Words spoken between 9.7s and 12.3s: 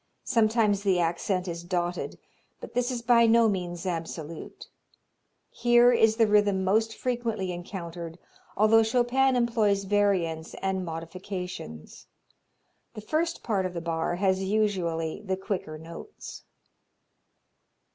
variants and modifications.